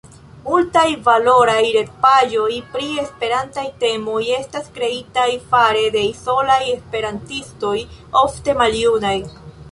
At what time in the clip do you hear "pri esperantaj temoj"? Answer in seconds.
2.77-4.21